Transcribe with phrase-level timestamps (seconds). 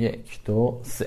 [0.00, 1.06] یک دو سه.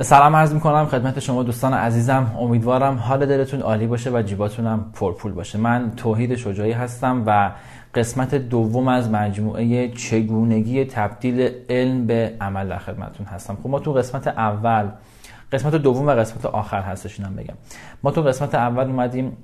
[0.00, 2.36] سلام عرض می‌کنم خدمت شما دوستان عزیزم.
[2.40, 5.58] امیدوارم حال دلتون عالی باشه و جیباتونم پرپول باشه.
[5.58, 7.50] من توحید شجاعی هستم و
[7.94, 13.58] قسمت دوم از مجموعه چگونگی تبدیل علم به عمل در خدمتتون هستم.
[13.62, 14.88] خب ما تو قسمت اول
[15.52, 17.54] قسمت دوم و قسمت آخر هستش اینم بگم.
[18.02, 19.36] ما تو قسمت اول اومدیم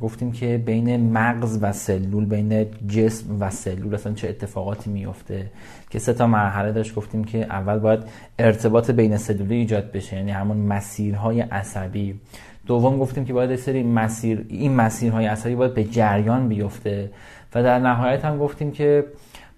[0.00, 5.50] گفتیم که بین مغز و سلول بین جسم و سلول اصلا چه اتفاقاتی میفته؟
[5.90, 8.00] که سه تا مرحله داشت گفتیم که اول باید
[8.38, 12.20] ارتباط بین سلولی ایجاد بشه یعنی همون مسیرهای عصبی.
[12.66, 17.10] دوم گفتیم که باید سری مسیر این مسیرهای عصبی باید به جریان بیفته.
[17.54, 19.04] و در نهایت هم گفتیم که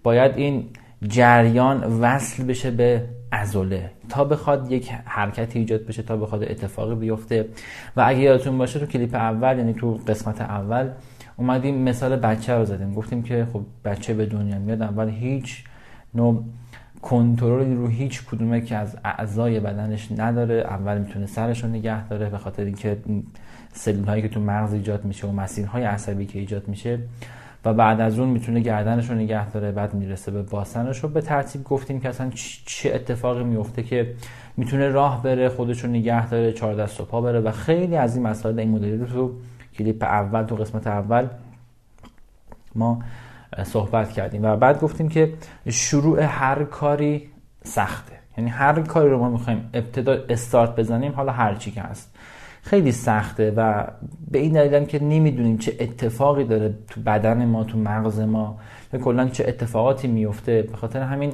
[0.02, 0.68] باید این
[1.08, 7.48] جریان وصل بشه به ازوله تا بخواد یک حرکتی ایجاد بشه تا بخواد اتفاقی بیفته.
[7.96, 10.90] و اگه یادتون باشه تو کلیپ اول یعنی تو قسمت اول
[11.36, 12.94] اومدیم مثال بچه رو زدیم.
[12.94, 15.64] گفتیم که خب بچه به دنیا میاد اول هیچ
[16.14, 16.44] نوع
[17.02, 20.54] کنترلی رو هیچ کدومه که از اعضای بدنش نداره.
[20.54, 22.96] اول می‌تونه سرش رو نگه داره به خاطر اینکه
[23.72, 26.98] سلول هایی که تو مغز ایجاد میشه و مسیرهای عصبی که ایجاد میشه.
[27.64, 31.20] و بعد از اون می‌تونه گردنش رو نگه داره بعد می‌رسه به باسنش رو به
[31.20, 32.30] ترتیب گفتیم که اصلا
[32.66, 34.14] چه اتفاقی میفته که
[34.56, 38.16] می‌تونه راه بره خودش رو نگه داره چهار دست و پا بره و خیلی از
[38.16, 39.32] این مسائل این مدلی رو تو
[39.78, 41.26] کلیپ اول تو قسمت اول
[42.74, 43.02] ما
[43.64, 45.32] صحبت کردیم و بعد گفتیم که
[45.68, 47.28] شروع هر کاری
[47.64, 48.12] سخته.
[48.38, 52.11] یعنی هر کاری رو ما می‌خوایم ابتدا استارت بزنیم حالا هر چی که هست.
[52.62, 53.84] خیلی سخته و
[54.30, 58.58] به این دلیل که نمی‌دونیم چه اتفاقی داره تو بدن ما تو مغز ما
[58.92, 61.32] و کلا چه اتفاقاتی میفته به خاطر همین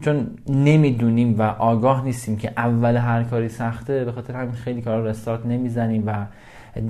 [0.00, 5.06] چون نمی‌دونیم و آگاه نیستیم که اول هر کاری سخته به خاطر همین خیلی کارا
[5.06, 6.26] رستارت نمی‌زنیم و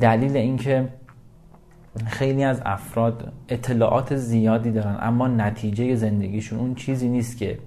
[0.01, 0.89] دلیل اینکه
[2.07, 7.59] خیلی از افراد اطلاعات زیادی دارن اما نتیجه زندگیشون اون چیزی نیست که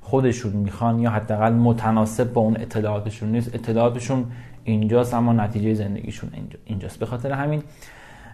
[0.00, 3.54] خودشون می‌خوان یا حداقل متناسب با اون اطلاعاتشون نیست.
[3.54, 4.24] اطلاعاتشون
[4.64, 6.30] اینجاست اما نتیجه زندگیشون
[6.64, 6.98] اینجاست.
[6.98, 7.62] به خاطر همین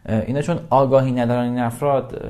[0.09, 2.23] اینا چون آگاهی ندارن این افراد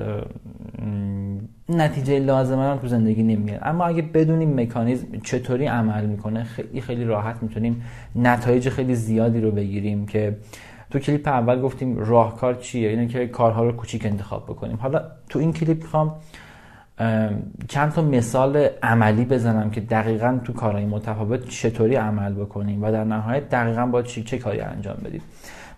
[1.68, 3.58] نتیجه لازمه رو تو زندگی نمی‌گیرن.
[3.62, 7.82] اما اگه بدونیم مکانیزم چطوری عمل می‌کنه خیلی خیلی راحت می‌تونیم
[8.16, 10.36] نتایج خیلی زیادی رو بگیریم که
[10.90, 14.76] تو کلیپ اول گفتیم راهکار چیه؟ اینه که کارها رو کوچیک انتخاب بکنیم.
[14.76, 16.14] حالا تو این کلیپ می‌خوام
[17.68, 23.04] چند تا مثال عملی بزنم که دقیقا تو کارهای متفاوت چطوری عمل بکنیم و در
[23.04, 25.22] نهایت دقیقا با چه, چه کاری انجام بدیم.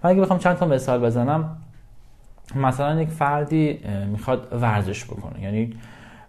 [0.04, 1.56] من اگه بخوام چند تا مثال بزنم
[2.56, 3.80] مثلا یک فردی
[4.12, 5.75] می‌خواد ورزش بکنه یعنی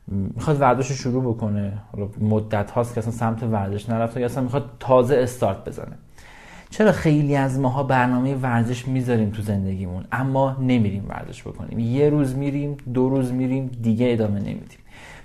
[0.08, 1.74] می‌خواد ورزش رو شروع بکنه
[2.22, 5.98] مدت هاست که اصلا سمت ورزش نرفته یا اصلا می‌خواد تازه استارت بزنه.
[6.72, 12.36] چرا خیلی از ماها برنامه ورزش می‌ذاریم تو زندگیمون اما نمیریم ورزش بکنیم؟ یه روز
[12.36, 14.80] میریم دو روز میریم دیگه ادامه نمیدیم.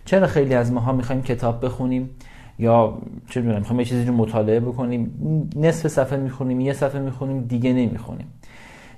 [0.04, 2.10] چرا خیلی از ماها می‌خوایم کتاب بخونیم
[2.58, 2.98] یا
[3.30, 5.10] چه می‌دونم می‌خوایم یه چیزی رو مطالعه بکنیم
[5.56, 8.26] نصف صفحه می‌خونیم یه صفحه می‌خونیم دیگه نمی‌خونیم.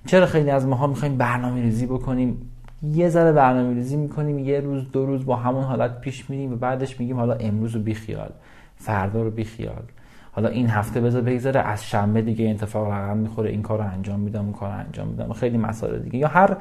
[0.06, 2.50] چرا خیلی از ماها می‌خوایم برنامه ریزی بکنیم؟
[2.82, 6.56] یه ذره برنامه ریزی می‌کنیم یه روز دو روز با همون حالت پیش میریم و
[6.56, 8.30] بعدش میگیم حالا امروز رو بیخیال
[8.76, 9.82] فردا رو بیخیال.
[10.38, 14.20] حالا این هفته بذار بگذره از شنبه دیگه اتفاق رقم می‌خوره این کار رو انجام
[14.20, 16.18] میدم اون کار انجام میدم خیلی مسائل دیگه.
[16.18, 16.56] یا هر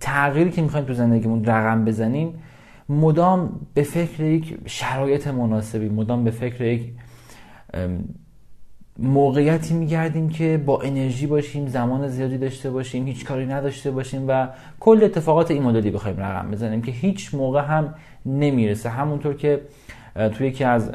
[0.00, 2.34] تغییری که می‌خوایم تو زندگیمون رقم بزنیم
[2.88, 6.92] مدام به فکر یک شرایط مناسبی مدام به فکر یک
[8.98, 14.48] موقعیتی میگردیم که با انرژی باشیم زمان زیادی داشته باشیم هیچ کاری نداشته باشیم و
[14.80, 17.94] کل اتفاقات این مدلی بخوایم رقم بزنیم که هیچ موقع هم
[18.26, 18.88] نمی‌رسه.
[18.88, 19.60] همونطور که
[20.34, 20.90] توی یکی از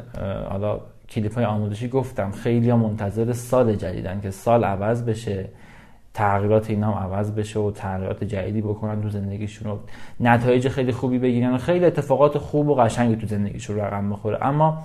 [0.50, 0.80] حالا
[1.10, 2.30] کلیپ های آموزشی گفتم.
[2.30, 5.48] خیلی منتظر سال جدیدن که سال عوض بشه
[6.14, 9.78] تغییرات اینا هم عوض بشه و تغییرات جدیدی بکنن تو زندگیشون و
[10.20, 14.82] نتایج خیلی خوبی بگیرن و خیلی اتفاقات خوب و قشنگی تو زندگیشون رقم بخوره اما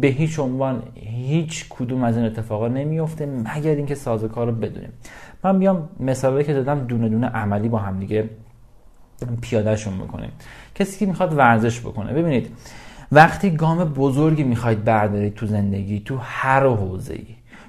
[0.00, 4.92] به هیچ عنوان هیچ کدوم از این اتفاقا نمیفته مگر اینکه سازوکار رو بدونیم.
[5.44, 8.30] من بیام مثالی که دادم دونه دونه عملی با هم دیگه
[9.40, 10.30] پیادهشون بکنیم.
[10.74, 12.12] کسی که می‌خواد ورزش بکنه.
[12.12, 12.50] ببینید
[13.12, 17.26] وقتی گام بزرگی می‌خواید بردارید تو زندگی تو هر حوزه ای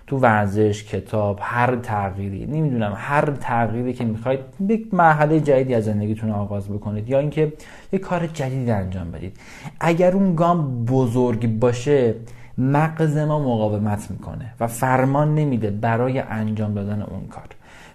[0.08, 6.32] تو ورزش کتاب هر تغییری نمی‌دونم هر تغییری که می‌خواید یک مرحله جدیدی از زندگیتون
[6.32, 7.54] آغاز بکنید یا اینکه
[7.92, 9.38] یک کار جدیدی انجام بدید.
[9.80, 12.16] اگر اون گام بزرگ باشه
[12.58, 17.44] مغز ما مقاومت می‌کنه و فرمان نمیده برای انجام دادن اون کار.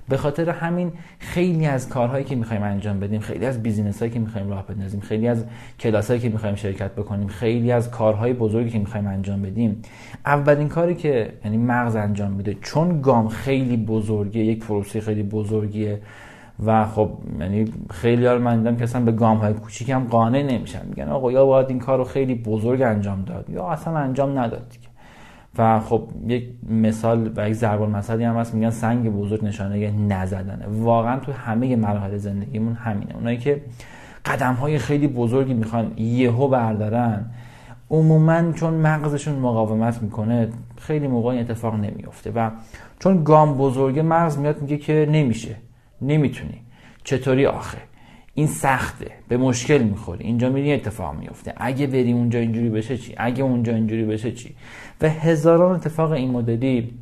[0.09, 4.19] به خاطر همین خیلی از کارهایی که می‌خوایم انجام بدیم خیلی از بیزینس هایی که
[4.19, 5.45] می‌خوایم راه بندازیم خیلی از
[5.81, 9.83] کلاس هایی که می‌خوایم شرکت بکنیم خیلی از کارهای بزرگی که می‌خوایم انجام بدیم
[10.27, 16.01] اولین کاری که یعنی مغز انجام میده چون گام خیلی بزرگیه یک پروسه خیلی بزرگیه
[16.67, 17.11] و خب
[17.41, 21.33] یعنی خیلی ها من دیدم که اصلا به گام های کوچیک قانع نمیشن میگن آقا
[21.33, 24.88] یا باید این کار رو خیلی بزرگ انجام داد یا اصلا انجام نداد دیگه.
[25.59, 30.67] و خب یک مثال و یک ضرب المثلی هم هست میگن سنگ بزرگ نشانه نزدنه.
[30.69, 33.15] واقعا تو همه مراحل زندگیمون همینه.
[33.15, 33.63] اونایی که
[34.25, 37.27] قدم های خیلی بزرگی می‌خوان یهو بردارن
[37.91, 42.51] عموما چون مغزشون مقاومت می‌کنه خیلی موقع این اتفاق نمیفته و
[42.99, 45.57] چون گام بزرگه مغز میاد میگه که نمیشه
[46.03, 46.61] نمی‌تونی.
[47.05, 47.79] چطوری آخه؟
[48.39, 50.25] این سخته به مشکل می‌خوری.
[50.25, 54.55] اینجا میری اتفاق میفته اگه بری اونجا اینجوری بشه چی؟ اگه اونجا اینجوری بشه چی؟
[55.01, 56.95] و هزاران اتفاق این مدلی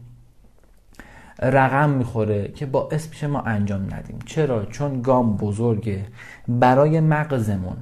[1.43, 4.19] رقم می‌خوره که باعث میشه ما انجام ندیم.
[4.27, 6.05] چرا؟ چون گام بزرگه.
[6.49, 7.77] برای مغزمون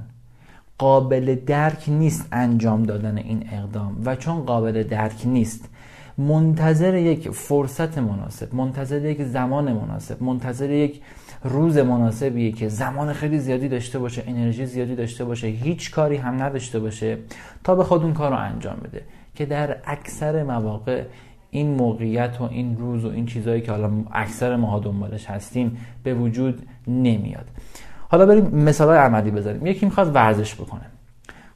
[0.77, 4.01] قابل درک نیست انجام دادن این اقدام.
[4.05, 5.69] و چون قابل درک نیست
[6.17, 11.01] منتظر یک فرصت مناسب منتظر یک زمان مناسب منتظر یک
[11.43, 16.43] روز مناسبیه که زمان خیلی زیادی داشته باشه انرژی زیادی داشته باشه هیچ کاری هم
[16.43, 17.17] نداشته باشه
[17.63, 19.01] تا به خود اون کار رو انجام بده.
[19.35, 21.03] که در اکثر مواقع
[21.49, 26.13] این موقعیت و این روز و این چیزهایی که حالا اکثر ماها دنبالش هستیم به
[26.13, 27.45] وجود نمیاد.
[28.09, 30.94] حالا بریم مثال عملی بذاریم یکی می‌خواد ورزش بکنه.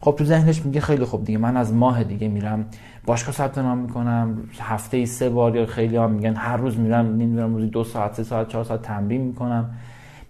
[0.02, 2.66] خب تو ذهنش میگه خیلی خوب دیگه من از ماه دیگه میرم
[3.06, 7.06] باشگاه ثبت نام می‌کنم هفته ای سه بار یا خیلی ها میگن هر روز میرم
[7.06, 9.76] نمی‌دونم روزی دو ساعت سه ساعت چهار ساعت تمرین می‌کنم.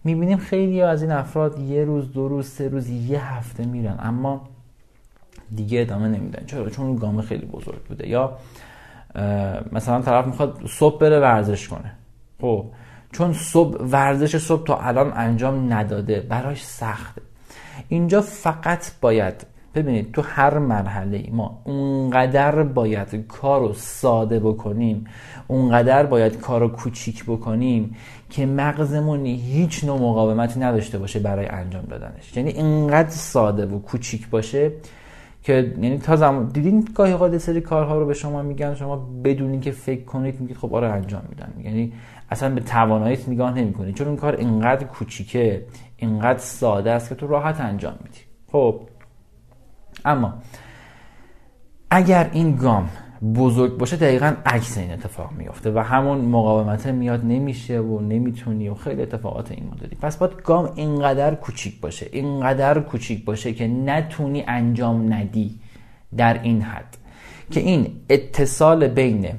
[0.03, 3.99] می‌بینیم خیلی از این افراد یه روز دو روز سه روز یه هفته میرن.
[3.99, 4.41] اما
[5.55, 6.45] دیگه ادامه نمیدن.
[6.45, 8.07] چرا؟ چون گام خیلی بزرگ بوده.
[8.07, 8.37] یا
[9.71, 11.91] مثلا طرف می‌خواد صبح بره ورزش کنه.
[12.41, 12.65] خب
[13.11, 16.19] چون صبح ورزش صبح تا الان انجام نداده.
[16.19, 17.21] براش سخته.
[17.87, 19.45] اینجا فقط باید
[19.81, 25.05] ببینید تو هر مرحله ما اونقدر باید کار رو ساده بکنیم
[25.47, 27.95] اونقدر باید کار رو کوچیک بکنیم
[28.29, 32.37] که مغزمون هیچ نوع مقاومتی نداشته باشه برای انجام دادنش.
[32.37, 34.71] یعنی اینقدر ساده و کوچیک باشه
[35.43, 39.61] که یعنی تا زمان دیدین گاهی اوقات سری کارها رو به شما میگن شما بدونین
[39.61, 41.53] که فکر کنید میگید خب آره انجام میدن.
[41.63, 41.93] یعنی
[42.29, 43.95] اصلا به تواناییت نگاه نمی‌کنید.
[43.95, 45.65] چون اون کار اینقدر کوچیکه
[45.97, 48.19] اینقدر ساده است که تو راحت انجام میدی.
[48.51, 48.81] خب
[50.05, 50.33] اما
[51.91, 52.89] اگر این گام
[53.35, 58.73] بزرگ باشه دقیقا عکس این اتفاق میافته و همون مقاومت میاد نمیشه و نمی‌تونی و
[58.75, 64.43] خیلی اتفاقات این مدلی پس باید گام اینقدر کوچیک باشه اینقدر کوچیک باشه که نتونی
[64.47, 65.59] انجام ندی
[66.17, 66.97] در این حد
[67.51, 69.29] که این اتصال بین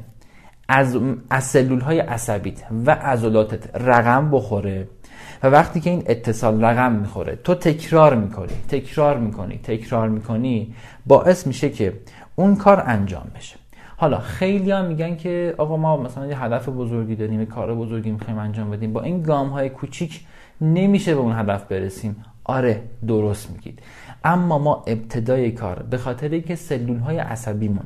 [0.69, 0.99] از,
[1.31, 4.89] از سلول های عصبیت و عضلاتت رقم بخوره.
[5.43, 10.75] و وقتی که این اتصال رقم می‌خوره تو تکرار می‌کنی تکرار می‌کنی تکرار می‌کنی
[11.07, 11.93] باعث میشه که
[12.37, 13.57] اون کار انجام بشه.
[13.97, 18.39] حالا خیلی ها میگن که آقا ما مثلا یه هدف بزرگی داریم کار بزرگی می‌خوایم
[18.39, 18.93] انجام بدیم.
[18.93, 20.21] با این گام های کوچیک
[20.61, 22.25] نمیشه به اون هدف برسیم.
[22.45, 23.79] آره درست میگید.
[24.25, 27.85] اما ما ابتدای کار به خاطر اینکه سلول های عصبیمون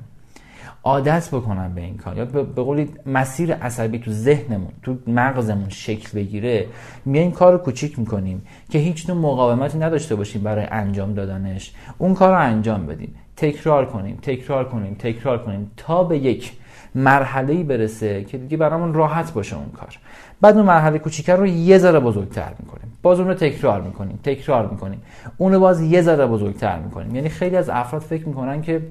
[0.84, 2.16] عادت بکنن به این کار.
[2.16, 6.66] یا به قولی مسیر عصبی تو ذهنمون تو مغزمون شکل بگیره
[7.06, 11.72] این کار رو کوچیک می‌کنیم که هیچ نوع مقاومتی نداشته باشیم برای انجام دادنش.
[11.98, 13.14] اون کار رو انجام بدیم.
[13.36, 16.52] تکرار کنیم تکرار کنیم تکرار کنیم تا به یک
[16.94, 19.98] مرحله برسه که دیگه برامون راحت باشه اون کار.
[20.40, 22.92] بعد اون مرحله کوچیکتر رو یه ذره بزرگتر می‌کنیم.
[23.02, 25.02] باز اون رو تکرار می‌کنیم تکرار می‌کنیم.
[25.38, 27.14] اون رو باز یه ذره بزرگتر می‌کنیم.
[27.14, 28.82] یعنی خیلی از افراد فکر می‌کنن که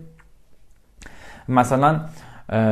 [1.49, 2.01] مثلا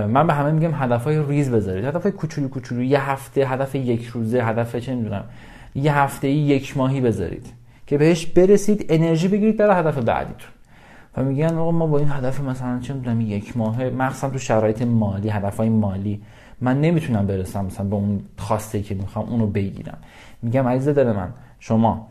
[0.07, 1.85] من به همه میگم هدفهای ریز بذارید.
[1.85, 5.23] هدفهای کوچولو کوچولو یه هفته هدف یک روزه هدف چه می‌دونم
[5.75, 7.45] یه هفته یک ماهی بذارید
[7.87, 10.49] که بهش برسید انرژی بگیرید برای هدف بعدیتون.
[11.17, 14.81] و میگن آقا ما با این هدف مثلا چه می‌دونم یک ماه مخصوصا تو شرایط
[14.81, 16.21] مالی هدفهای مالی
[16.61, 19.97] من نمی‌تونم برسم مثلا به اون خواسته که می‌خوام اونو بگیرم.
[20.41, 22.07] میگم عزیز دل من شما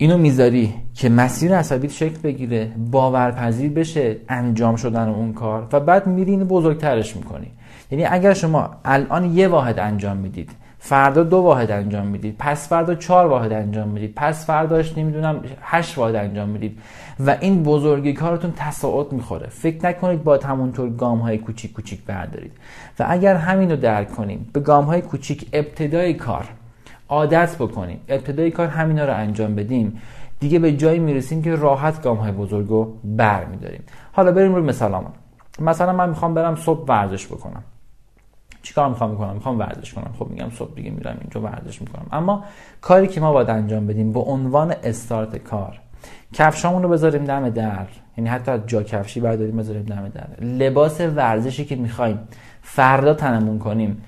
[0.00, 6.06] اینو می‌ذاری که مسیر عصبیت شکل بگیره باورپذیر بشه انجام شدن اون کار و بعد
[6.06, 7.46] میری اینو بزرگترش می‌کنی.
[7.90, 12.94] یعنی اگر شما الان یه واحد انجام می‌دید فردا دو واحد انجام می‌دید پس فردا
[12.94, 16.78] چهار واحد انجام می‌دید پس فرداش نمی‌دونم هشت واحد انجام می‌دید
[17.26, 19.46] و این بزرگی کارتون تصاعد می‌خوره.
[19.46, 22.52] فکر نکنید با همونطور گام های کوچیک کوچیک بردارید.
[22.98, 26.44] و اگر همین رو درک کنیم به گام های کوچیک ابتدای کار
[27.08, 28.00] عادت بکنیم.
[28.08, 30.00] ابتدای کار همینا رو انجام بدیم.
[30.40, 33.82] دیگه به جایی می‌رسیم که راحت گام های بزرگ رو بر میداریم.
[34.12, 35.12] حالا بریم روی مثالمون
[35.60, 37.62] مثلا من می‌خوام برم صبح ورزش بکنم.
[38.62, 40.14] چیکار می‌خوام بکنم؟ می‌خوام ورزش کنم.
[40.18, 42.06] خب میگم صبح دیگه میرم اینجا ورزش می‌کنم.
[42.12, 42.44] اما
[42.80, 45.80] کاری که ما باید انجام بدیم به عنوان استارت کار
[46.32, 47.86] کفشامون رو بذاریم دم در.
[48.16, 50.44] یعنی حتی جا کفشی برداریم بذاریم دم در.
[50.44, 52.18] لباس ورزشی که می‌خوایم
[52.62, 54.02] فردا تنمون کنیم.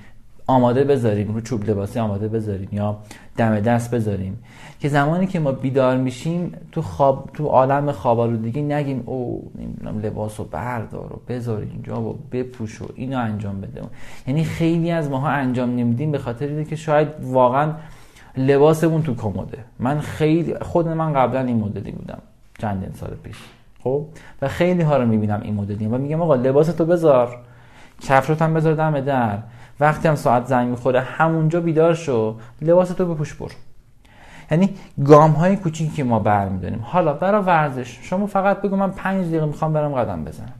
[0.51, 2.99] آماده بذاریم رو چوب لباسی آماده بذاریم یا
[3.37, 4.39] دم دست بذاریم.
[4.81, 9.99] که زمانی که ما بیدار میشیم تو خواب تو عالم خواب دیگه نگیم او نمی‌دونم
[9.99, 13.83] لباس رو بردار و بذار اینجا و بپوش و اینو انجام بده.
[14.27, 17.73] یعنی خیلی از ماها انجام نمیدیم به خاطر که شاید واقعا
[18.37, 22.19] لباسمون تو کموده من خیلی خود من قبلا این مدلی بودم
[22.59, 23.37] چند سال پیش.
[23.83, 24.05] خب؟
[24.43, 27.37] و خیلی ها رو می‌بینم این مدلی و میگم آقا لباستو بذار
[28.01, 29.39] کفشت هم بذار دم در.
[29.81, 33.51] وقتی هم ساعت زنگ می‌خوره همونجا بیدار شو لباستو بپوش برو.
[34.51, 36.81] یعنی گام های کوچیکی که ما برمیداریم.
[36.83, 40.53] حالا برای ورزش شما فقط بگو من پنج دقیقه می‌خوام برم قدم بزنم.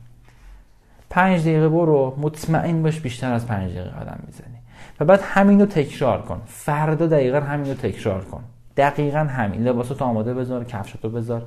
[1.09, 4.57] پنج دقیقه برو مطمئن باش بیشتر از پنج دقیقه قدم می‌زنی.
[4.99, 6.41] و بعد همینو تکرار کن.
[6.47, 8.43] فردا دقیقا همینو تکرار کن.
[8.77, 9.67] دقیقا همین.
[9.67, 11.43] لباساتو آماده بذار کفشاتو بذار.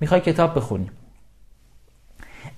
[0.00, 0.90] می‌خوای کتاب بخونی.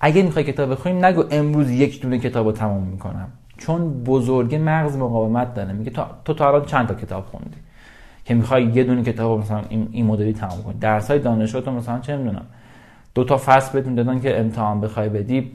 [0.01, 3.29] اگه می‌خوای کتاب بخونیم نگو امروز یک دونه کتاب رو تمام می‌کنم.
[3.61, 5.73] چون بزرگ مغز مقاومت داره.
[5.73, 5.91] میگه
[6.25, 7.57] تو تا الان چند تا کتاب خوندی؟
[8.25, 10.79] که می‌خوای یه دونه کتاب مثلا این, این مدلی تمام کنی.
[10.81, 12.47] درس های دانشگاه تو مثلا چه می‌دونم؟
[13.15, 15.53] دو تا فصل بهتون دادن که امتحان بخوای بدی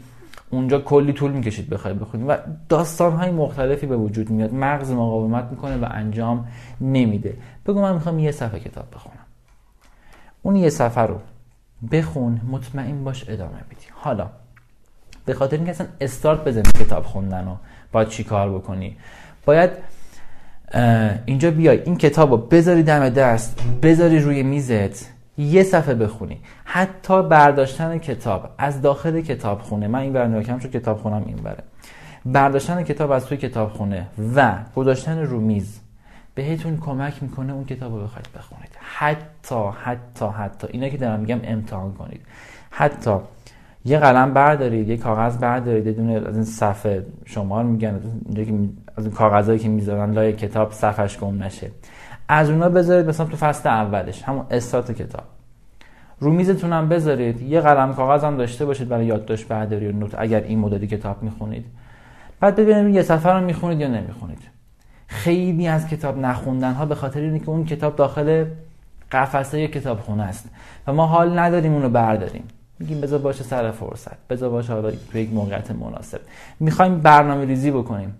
[0.49, 2.23] اونجا کلی طول می‌کشید بخوای بخونی.
[2.23, 2.37] و
[2.69, 4.53] داستان های مختلفی به وجود میاد.
[4.53, 6.47] مغز مقاومت می‌کنه و انجام
[6.81, 7.37] نمیده.
[7.65, 9.25] بگو من می‌خوام یه صفحه کتاب بخونم.
[10.41, 11.19] اون یه صفحه رو
[11.91, 13.85] بخون مطمئن باش ادامه بدی.
[13.93, 14.29] حالا
[15.25, 17.55] به خاطر اینکه اصلا استارت بزنی کتاب خوندن و
[17.95, 18.97] باید چی کار بکنی؟
[19.45, 19.69] باید
[21.25, 26.39] اینجا بیای این کتاب رو بذاری دم دست بذاری روی میزت یه صفحه بخونی.
[26.63, 31.35] حتی برداشتن کتاب از داخل کتاب خونه من این برنامه کم شد کتاب خونم این
[31.35, 31.63] بره
[32.25, 35.79] برداشتن کتاب از توی کتاب خونه و گذاشتن رو میز
[36.35, 38.71] بهتون کمک می‌کنه اون کتاب رو بخواید بخونید.
[38.79, 42.21] حتی حتی حتی اینا که دارم میگم امتحان کنید.
[42.71, 43.11] حتی
[43.85, 48.01] یه قلم بردارید یه کاغذ بردارید بدون از این صفحه شمار میگن
[48.97, 51.71] از این کاغذهایی که می‌ذارن لای کتاب صفحش گم نشه.
[52.27, 55.23] از اونا بذارید مثلا تو فصل اولش همون استارت کتاب.
[56.19, 60.15] رو میزتون هم بذارید یه قلم کاغذ هم داشته باشید برای یادداشت برداری و نوت
[60.17, 61.65] اگر این مدلی کتاب می‌خونید.
[62.39, 64.39] بعد ببینید یه صفحه رو می‌خونید یا نمی‌خونید.
[65.07, 68.45] خیلی از کتاب نخوندن ها به خاطر اینه که اون کتاب داخل
[69.11, 70.49] قفسه کتاب خونه است
[70.87, 72.43] و ما حال نداریم اونو برداریم.
[72.79, 74.27] میگیم بذار باشه سر فرصت.
[74.29, 76.21] بذار باشه حالا تو یک موقعیت مناسب.
[76.59, 78.15] می‌خوایم برنامه ریزی بکنیم.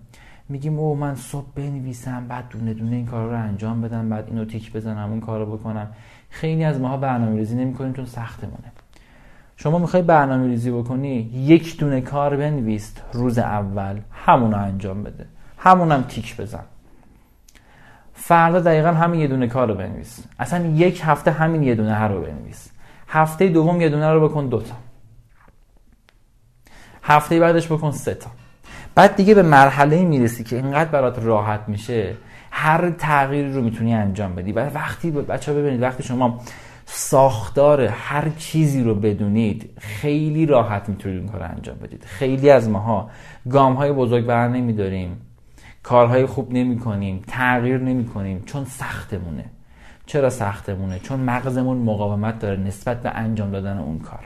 [0.48, 4.44] میگیم او من صبح بنویسم بعد دونه دونه این کار رو انجام بدم بعد اینو
[4.44, 5.86] تیک بزنم اون کار بکنم.
[6.30, 8.72] خیلی از ماها برنامه ریزی نمی‌کنیم چون سختمونه.
[9.56, 15.26] شما می‌خوای برنامه ریزی بکنی یک دونه کار بنویس روز اول همون انجام بده.
[15.58, 16.64] همونم تیک بزن.
[18.14, 20.20] فردا دقیقا همین یه دونه کار رو بنویس.
[20.38, 22.68] اصلا یک هفته همین یه دونه هر رو بنویس.
[23.16, 24.74] هفته دوم یه دونه رو بکن دوتا
[27.02, 28.30] هفته بعدش بکن سه تا.
[28.94, 32.16] بعد دیگه به مرحله می‌رسی که اینقدر برات راحت میشه
[32.50, 34.52] هر تغییری رو می‌تونی انجام بدی.
[34.52, 36.40] و وقتی بچه ببینید وقتی شما
[36.86, 42.04] ساختار هر چیزی رو بدونید خیلی راحت می‌تونید کار انجام بدید.
[42.04, 43.10] خیلی از ماها
[43.50, 45.20] گام های بزرگ بر نمیداریم
[45.82, 49.44] کارهای خوب نمی کنیم تغییر نمی کنیم چون سختمونه.
[50.06, 54.24] چرا سختمونه؟ چون مغزمون مقاومت داره نسبت به انجام دادن اون کار.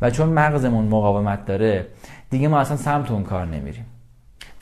[0.00, 1.86] و چون مغزمون مقاومت داره
[2.30, 3.86] دیگه ما اصلا سمت اون کار نمیریم.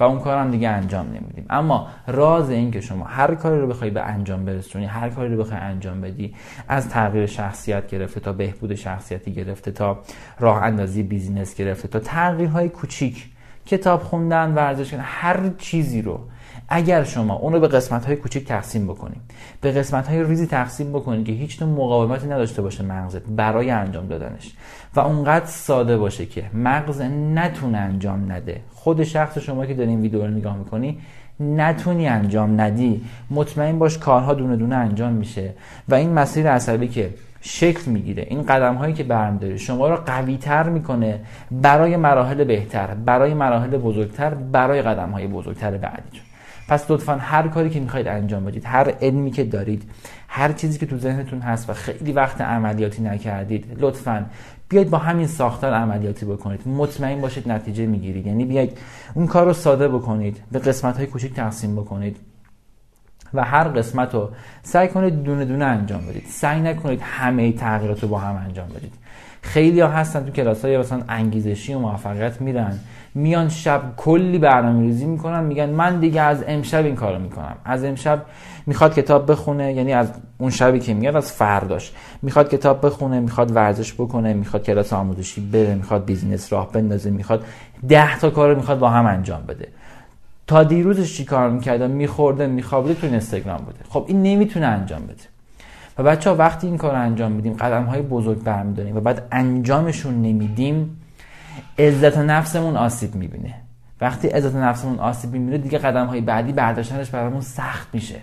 [0.00, 1.46] و اون کار هم دیگه انجام نمیدیم.
[1.50, 5.42] اما راز این که شما هر کاری رو بخوای به انجام برسونی هر کاری رو
[5.42, 6.34] بخوای انجام بدی
[6.68, 9.98] از تغییر شخصیت گرفته تا بهبود شخصیتی گرفته تا
[10.38, 13.26] راه اندازی بیزینس گرفته تا تغییرهای کوچیک
[13.66, 16.20] کتاب خوندن ورزش کردن هر چیزی رو
[16.70, 19.20] اگر شما اون رو به قسمت های کوچیک تقسیم بکنید
[19.60, 24.06] به قسمت های ریزی تقسیم بکنید که هیچ نوع مقاومتی نداشته باشه مغزت برای انجام
[24.06, 24.52] دادنش
[24.94, 27.00] و اونقدر ساده باشه که مغز
[27.34, 28.60] نتونه انجام نده.
[28.74, 30.98] خود شخص شما که دارین ویدیو رو نگاه می‌کنی
[31.40, 33.04] نتونی انجام ندی.
[33.30, 35.52] مطمئن باش کارها دونه دونه انجام میشه
[35.88, 40.36] و این مسیر عصبی که شکل می‌گیره این قدم هایی که برمیداری شما رو قوی
[40.36, 46.29] تر می‌کنه برای مراحل بهتر برای مراحل بزرگتر برای قدم های بزرگتر بعدی
[46.70, 49.90] پس لطفا هر کاری که می‌خواید انجام بدید هر علمی که دارید
[50.28, 54.26] هر چیزی که تو ذهنتون هست و خیلی وقت عملیاتی نکردید لطفا
[54.68, 56.68] بیاید با همین ساختار عملیاتی بکنید.
[56.68, 58.26] مطمئن باشید نتیجه می‌گیرید.
[58.26, 58.78] یعنی بیاید
[59.14, 62.16] اون کار رو ساده بکنید به قسمت های کوچیک تقسیم بکنید
[63.34, 64.30] و هر قسمت رو
[64.62, 66.26] سعی کنید دونه دونه انجام بدید.
[66.26, 68.94] سعی نکنید همه تغییرات رو با هم انجام بدید.
[69.42, 72.78] خیلی ها هستن تو کلاس های مثلا انگیزشی و موفقیت میرن.
[73.14, 77.56] میان شب کلی برنامه ریزی می‌کنن میگن من دیگه از امشب این کارو می‌کنم.
[77.64, 78.22] از امشب
[78.66, 81.92] می‌خواد کتاب بخونه یعنی از اون شبی که میاد از فرداش.
[82.22, 87.44] می‌خواد کتاب بخونه می‌خواد ورزش بکنه می‌خواد کلاس آموزشی بره می‌خواد business راه بندازه می‌خواد
[87.88, 89.68] ده تا کار می‌خواد با هم انجام بده.
[90.46, 93.78] تا دیروزش چی کار می‌کرده میخورده میخوابیده تو اینستاگرام بوده.
[93.88, 95.24] خب این نمی‌تونه انجام بده.
[95.98, 100.22] و بچه ها وقتی این کار انجام میدیم قدم های بزرگ برمیداریم و بعد انجامشون
[100.22, 100.99] نمیدیم
[101.78, 103.54] عزت نفسمون آسیب می‌بینه.
[104.00, 108.16] وقتی عزت نفسمون آسیب می‌بینه دیگه قدم های بعدی برداشتنش برامون سخت میشه.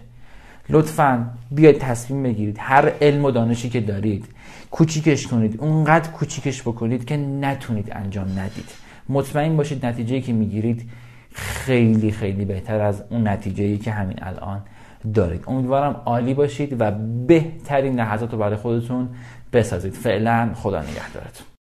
[0.70, 2.58] لطفا بیاید تصمیم بگیرید.
[2.60, 4.26] هر علم و دانشی که دارید
[4.72, 5.62] کوچیکش کنید.
[5.62, 8.70] اونقدر کوچیکش بکنید که نتونید انجام ندید.
[9.10, 10.90] مطمئن باشید نتیجه که می‌گیرید
[11.34, 14.62] خیلی خیلی بهتر از اون نتیجه که همین الان
[15.14, 15.44] دارید.
[15.48, 16.92] امیدوارم عالی باشید و
[17.28, 19.10] بهترین لحظات رو برای خودتون
[19.54, 19.94] بسازید.
[19.94, 21.57] فعلا خدا نگهدارتون.